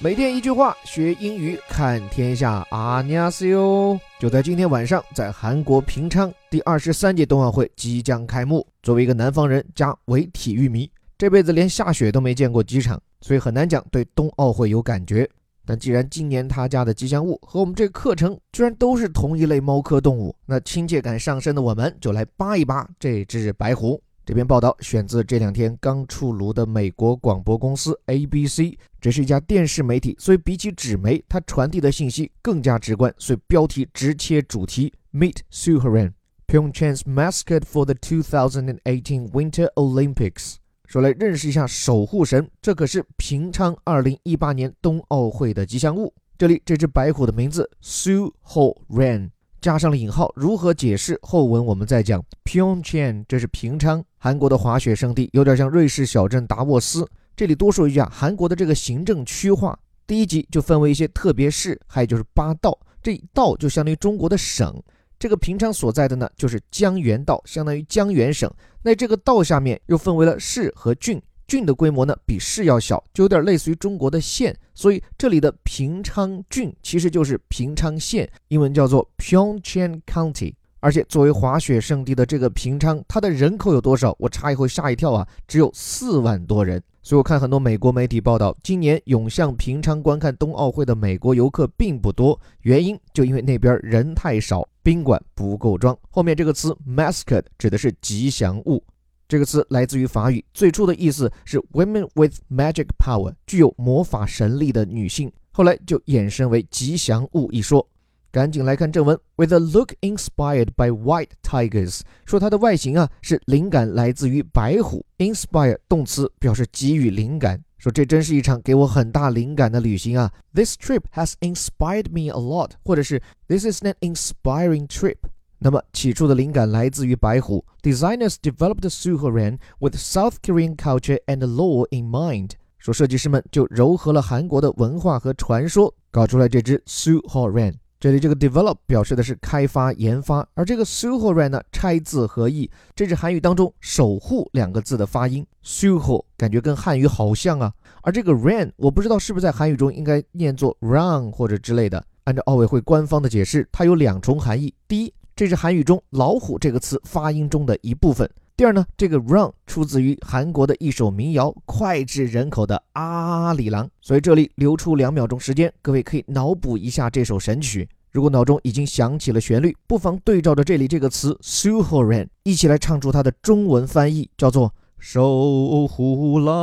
[0.00, 2.64] 每天一句话，学英语看天下。
[2.70, 3.98] 阿尼亚斯哟！
[4.20, 8.64] 就在今天晚上，在韩国平昌，第二十三届冬奥会即将开幕。
[8.80, 10.88] 作为一个南方人加伪体育迷，
[11.18, 15.28] 这辈子连下雪都没见过机场，所以很难讲对冬奥会有感觉。
[15.66, 24.00] 但既然今年他家的吉祥物和我们这个课程居然都是同一类猫科动物，那亲切感上升的我们就来扒一扒这只白狐。
[24.28, 34.92] 这篇报道选自这两天刚出炉的美国广播公司 ABC，这是一家电视媒体，所以比起纸媒，它传递的信息更加直观，所以标题直切主题。
[35.14, 36.12] Meet Suharan,
[36.46, 40.56] Pyeongchang's mascot for the 2018 Winter Olympics。
[40.84, 46.12] 说来认识一下守护神，这可是平昌2018年冬奥会的吉祥物。
[46.36, 49.30] 这里这只白虎的名字 Suharan。
[49.60, 51.18] 加上了引号，如何解释？
[51.22, 52.24] 后文我们再讲。
[52.44, 57.06] pyongchang 这是平昌，韩国的滑雪胜地，有点像瑞士小镇达沃斯。
[57.36, 64.80] 这里多说一句啊，韩国的这个行政区划，第一级就分为一些特别市，还有就是八道，这道就相当于中国的省。
[65.18, 68.48] 这个平昌所在的呢，就是江原道，相当于江原省。
[68.82, 71.20] 那这个道下面又分为了市和郡。
[71.48, 80.54] 郡的规模呢比市要小，就有点类似于中国的县，所以这里的平昌郡其实就是平昌县，英文叫做 Pyeongchang County。
[80.80, 84.14] 而且作为滑雪胜地的这个平昌，它的人口有多少？
[84.16, 86.80] 我查以后吓一跳啊，只有四万多人。
[87.02, 95.98] 所以我看很多美国媒体报道，今年涌向平昌观看冬奥会的美国游客并不多，原因就因为那边人太少，宾馆不够装。
[96.10, 98.84] 后面这个词 mascot 指的是吉祥物。
[99.28, 105.30] 这个词来自于法语，最初的意思是 women with magic power，具有魔法神力的女性。
[105.50, 107.86] 后来就衍生为吉祥物一说。
[108.30, 115.04] 赶紧来看正文，with a look inspired by white tigers，说它的外形啊是灵感来自于白虎。
[115.18, 120.32] inspire 动词表示给予灵感，说这真是一场给我很大灵感的旅行啊。
[120.54, 125.16] This trip has inspired me a lot，或者是 This is an inspiring trip。
[125.58, 127.64] 那么起初的灵感来自于白虎。
[127.82, 132.52] Designers developed Suhoran with South Korean culture and law in mind。
[132.78, 137.74] 说设计师们就糅合了韩国的文化和传说，搞出来这只 Suhoran。
[138.00, 142.70] 这里这个 develop 表示的是开发研发，而这个 Suhoran 呢拆字合意。
[142.94, 147.72] 这是韩语当中守护两个字的发音，Suho 感觉跟汉语好像啊。
[148.02, 152.04] 而这个 ran 我不知道是不是在韩语中应该念作 run 或者之类的。
[152.22, 154.72] 按照奥委会官方的解释，它有两重含义。
[154.86, 158.28] 第一，这是韩语中“老虎”这个词发音中的一部分。
[158.56, 163.86] 第二呢，这个 run 出自于韩国的一首民谣，脍炙人口的《阿里郎》。
[164.00, 167.88] 所以这里留出两秒钟时间，各位可以脑补一下这首神曲。
[168.10, 176.54] 如果脑中已经响起了旋律，不妨对照着这里这个词 “suhoran”，一起来唱出它的中文翻译，叫做“守护狼”。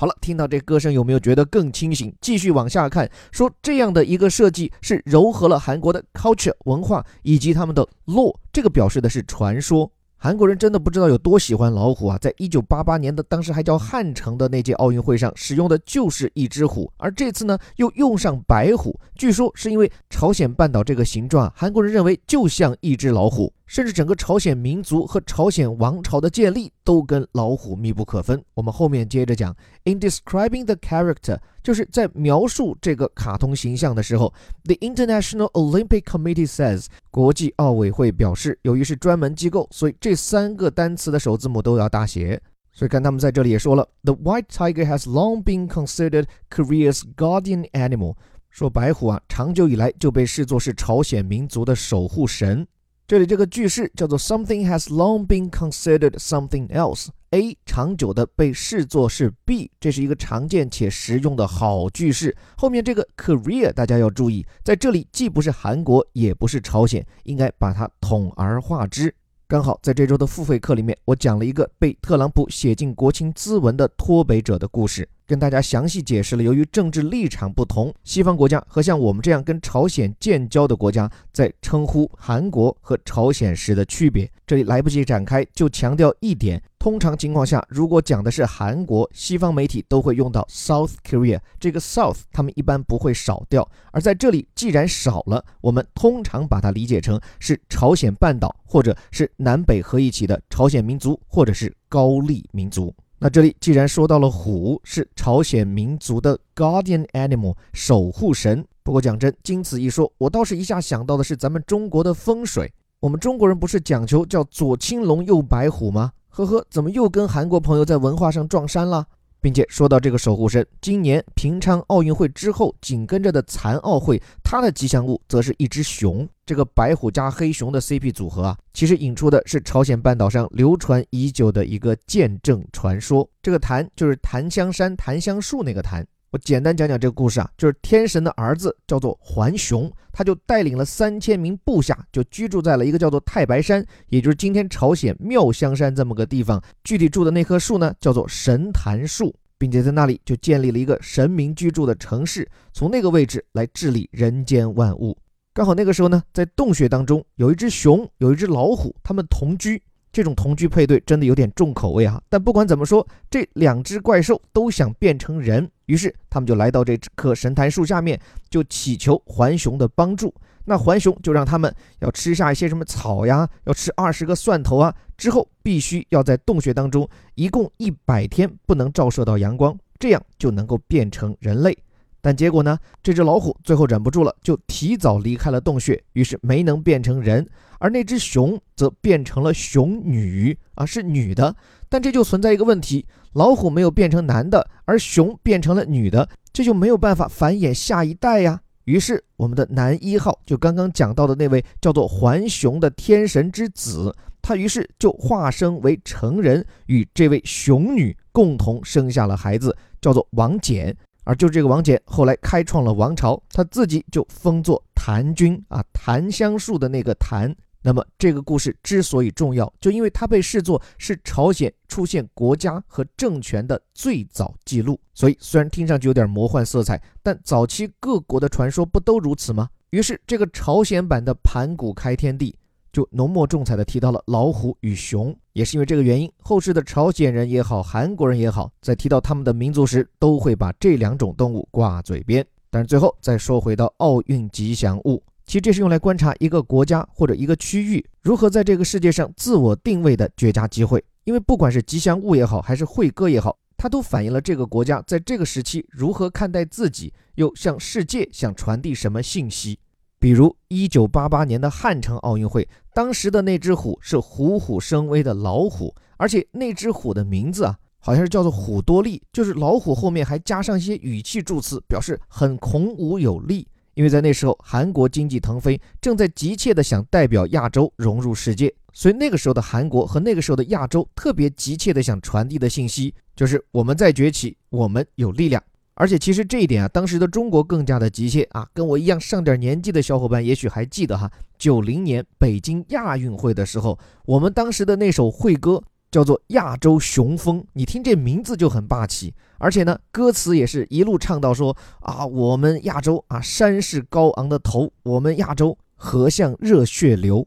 [0.00, 2.14] 好了，听到这歌声有没有觉得更清醒？
[2.20, 9.90] 继续往下看，说这样的一个设计是糅合了韩国的 culture 文化以及他们的 law，这个表示的是传说。
[10.16, 12.16] 韩国人真的不知道有多喜欢老虎啊！
[12.18, 23.52] 在一九八八年的当时还叫汉城的那届奥运会上，使用的就是一只虎，而这次呢又用上白虎，据说是因为朝鲜半岛这个形状啊，韩国人认为就像一只老虎。
[23.68, 28.42] 甚至整个朝鲜民族和朝鲜王朝的建立都跟老虎密不可分。
[28.54, 29.54] 我们后面接着讲。
[29.84, 34.32] In describing the character，就是在描述这个卡通形象的时候
[34.64, 42.40] ，The International Olympic Committee says，国际奥委会表示，由于是专门机构，所以这三个单词的首字母都要大写。
[42.72, 48.14] 所以看他们在这里也说了，The white tiger has long been considered Korea's guardian animal，
[48.48, 52.66] 说白虎啊，长久以来就被视作是朝鲜民族的守护神。
[53.08, 57.06] 这里这个句式叫做 Something has long been considered something else。
[57.30, 62.36] A 长久的被视作是 B，这是一个常见且实用的好句式。
[62.58, 69.14] 后面这个 Korea 大家要注意，在这里既不是韩国，也不是朝鲜，应该把它统而化之。
[69.46, 75.08] 刚好在这周的付费课里面，我讲了一个被特朗普写进国情咨文的脱北者的故事。
[75.28, 84.26] 跟大家详细解释了，由于政治立场不同，西方国家和像我们这样跟朝鲜建交的国家在称呼韩国和朝鲜时的区别。
[84.46, 93.70] 这里来不及展开，就强调一点：通常情况下，如果讲的是韩国，西方媒体都会用到 South Korea，这个 South 他们一般不会少掉。
[93.92, 102.94] 而在这里，既然少了，我们通常把它理解成是朝鲜半岛，或者是南北合一起的朝鲜民族，或者是高丽民族。
[103.20, 112.72] 那这里既然说到了虎是朝鲜民族的 guardian animal 守护神，不过讲真，经此一说，我倒是一下想到的是咱们中国的风水。
[113.00, 116.12] 我们中国人不是讲求叫左青龙右白虎吗？
[116.28, 119.04] 呵呵，怎么又跟韩国朋友在文化上撞衫了？
[119.40, 126.28] 并且说到这个守护神，今年平昌奥运会之后紧跟着的残奥会，它的吉祥物则是一只熊。
[126.48, 133.28] 这个白虎加黑熊的 CP 组合啊，其实引出的是朝鲜半岛上流传已久的一个见证传说。
[133.42, 136.06] 这个檀就是檀香山檀香树那个檀。
[136.30, 146.58] 我简单讲讲这个故事啊，就是天神的儿子叫做桓雄，他就带领了三千名部下，就居住在了一个叫做太白山，也就是今天朝鲜妙香山这么个地方。
[146.82, 155.14] 具体住的那棵树呢，叫做神檀树，并且在那里就建立了一个神明居住的城市，从那个位置来治理人间万物。
[155.58, 159.82] 刚好那个时候呢，在洞穴当中有一只熊，有一只老虎，它们同居。
[160.12, 162.22] 这种同居配对真的有点重口味啊！
[162.28, 170.32] 但不管怎么说，这两只怪兽都想变成人，于是他们就来到这棵神坛树下面，就祈求环熊的帮助。
[170.64, 181.76] 那环熊就让他们要吃下一些什么草呀，要吃二十个蒜头啊，之后必须要在洞穴当中一共一百天不能照射到阳光，这样就能够变成人类。
[182.20, 182.78] 但结果呢？
[183.02, 187.46] 这只老虎最后忍不住了，就提早离开了洞穴，于是没能变成人。
[187.78, 191.54] 而那只熊则变成了熊女啊，是女的。
[191.88, 198.60] 但这就存在一个问题：老虎没有变成男的，而熊变成了女的，这就没有办法繁衍下一代呀。
[198.84, 204.12] 于是我们的男一号，就刚刚讲到的那位叫做桓雄的天神之子，
[204.42, 210.92] 他于是就化身为成人，与这位熊女共同生下了孩子，叫做王翦。
[211.28, 217.54] 而就这个王翦后来开创了王朝，他自己就封作檀君啊，檀香树的那个檀。
[217.82, 224.98] 那么这个故事之所以重要，就因为它被视作是朝鲜出现国家和政权的最早记录。
[225.12, 229.68] 所以虽然听上去有点魔幻色彩，但早期各国的传说不都如此吗？
[229.90, 232.56] 于是这个朝鲜版的盘古开天地。
[232.98, 242.44] 就浓墨重彩地提到了老虎与熊，也是因为这个原因，后世的朝鲜人也好，韩国人也好，在提到他们的民族时，都会把这两种动物挂嘴边。
[242.70, 251.04] 但是最后再说回到奥运吉祥物，其实这是用来观察一个国家或者一个区域如何在这个世界上自我定位的绝佳机会。
[251.22, 259.78] 因为不管是吉祥物也好，还是会歌也好，它都反映了这个国家在这个时期如何看待自己，又向世界想传递什么信息。
[260.20, 262.68] 比如一九八八年的汉城奥运会，
[262.98, 273.68] 当时的那只虎是虎虎生威的老虎，而且那只虎的名字啊，好像是叫做虎多利，就是老虎后面还加上一些语气助词，表示很孔武有力。
[273.94, 285.62] 因为在那时候韩国经济腾飞，正在急切的想代表亚洲融入世界，所以那个时候的韩国和那个时候的亚洲特别急切的想传递的信息，就是我们在崛起，我们有力量。
[286.00, 288.64] 而且其实这一点啊，当时的中国更加的急切啊。
[288.72, 291.28] 跟我一样上点年纪的小伙伴也许还记得哈，
[291.58, 307.44] 九零年北京亚运会的时候，我们当时的那首会歌叫做《亚洲雄风》，你听这名字就很霸气，而且呢，歌词也是一路唱到说啊，我们亚洲啊，山势高昂的头，我们亚洲河向热血流。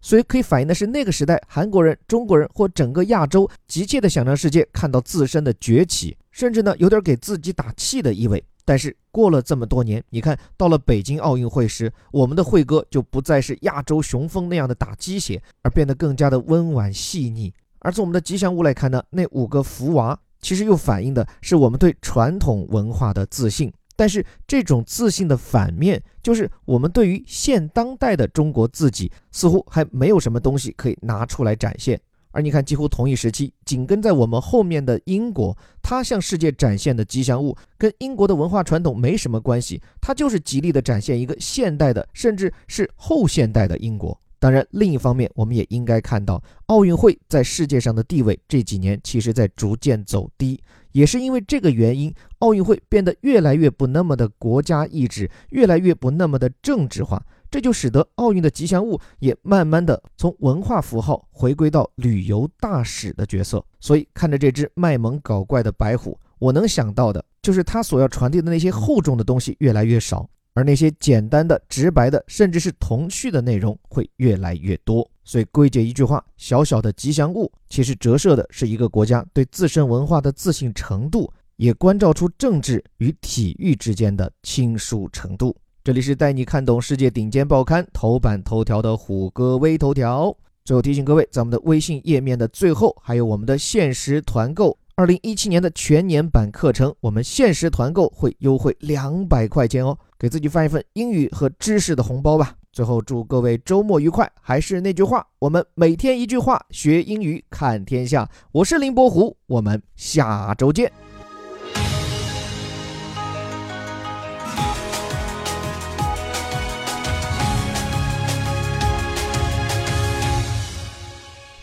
[0.00, 8.42] 所以可以反映的是，那个时代韩国人、中国人或整个亚洲急切的想让世界看到自身的崛起，甚至呢有点给自己打气的意味。
[8.64, 17.52] 但是过了这么多年，你看到了北京奥运会时，我们的会歌就不再是亚洲雄风那样的打鸡血，而变得更加的温婉细腻。
[17.80, 23.72] 而从我们的吉祥物来看呢，那五个福娃其实又反映的是我们对传统文化的自信。
[23.94, 32.00] 但是这种自信的反面，就是我们对于现当代的中国自己，似乎还没有什么东西可以拿出来展现。
[32.32, 44.18] 而你看，几乎同一时期，紧跟在我们后面的英国，它向世界展现的吉祥物，跟英国的文化传统没什么关系，它就是极力的展现一个现代的，甚至是后现代的英国。
[44.42, 50.60] 当然，另一方面，我们也应该看到，奥运会在世界上的地位这几年其实在逐渐走低。
[50.90, 63.64] 也是因为这个原因，奥运会变得越来越不那么的国家意志，越来越不那么的政治化，这就使得奥运的吉祥物也慢慢的从文化符号回归到旅游大使的角色。
[63.78, 75.08] 所以看着这只卖萌搞怪的白虎，我能想到的就是它所要传递的那些厚重的东西越来越少，而那些简单的、直白的，甚至是童趣的内容会越来越多。
[75.24, 85.56] 所以归结一句话，小小的吉祥物其实折射的是一个国家对自身文化的自信程度，也关照出政治与体育之间的亲疏程度。
[85.84, 90.36] 这里是带你看懂世界顶尖报刊头版头条的虎哥微头条。
[90.64, 102.54] 最后提醒各位，在我们的微信页面的最后，还有我们的限时团购，二零一七年的全年版课程我们限时团购会优惠两百块钱哦给自己发一份英语和知识的红包吧。
[102.72, 108.28] 最后祝各位周末愉快还是那句话我们每天一句话学英语看天下。
[108.52, 110.92] 我是林伯湖我们下周见。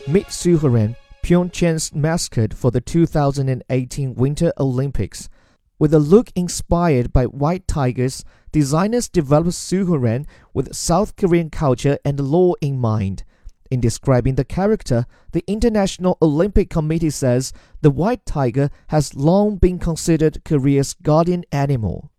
[0.08, 0.96] Mrsuharan
[1.30, 5.30] Pyeongchang's mascot for the 2018 Winter Olympics.
[5.78, 12.20] With a look inspired by white tigers, designers developed Suhoran with South Korean culture and
[12.20, 13.26] law in mind.
[13.70, 19.78] In describing the character, the International Olympic Committee says the white tiger has long been
[19.78, 22.10] considered Korea's guardian animal.